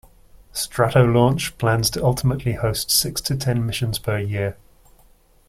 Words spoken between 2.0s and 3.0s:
ultimately host